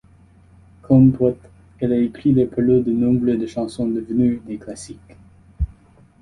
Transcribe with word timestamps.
Comme 0.81 1.11
poète, 1.13 1.47
il 1.79 1.93
a 1.93 1.95
écrit 1.95 2.33
les 2.33 2.47
paroles 2.47 2.83
de 2.83 2.91
nombre 2.91 3.23
de 3.35 3.45
chansons 3.45 3.87
devenues 3.87 4.41
des 4.47 4.57
classiques. 4.57 5.15